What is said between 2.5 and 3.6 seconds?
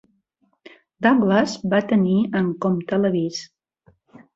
compte l'avís.